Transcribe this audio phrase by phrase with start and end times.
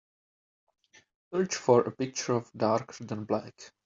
[1.31, 3.71] Search for a picture of Darker than black